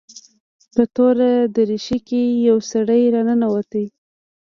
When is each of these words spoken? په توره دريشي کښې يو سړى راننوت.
په 0.73 0.83
توره 0.95 1.31
دريشي 1.55 1.99
کښې 2.07 2.23
يو 2.47 2.57
سړى 2.71 3.01
راننوت. 3.13 3.71